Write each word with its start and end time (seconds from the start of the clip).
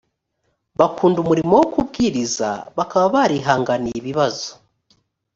bakunda 0.79 1.17
umurimo 1.23 1.53
wo 1.59 1.65
kubwiriza 1.73 2.49
bakaba 2.77 3.05
barihanganiye 3.15 3.95
ibibazo 4.01 4.49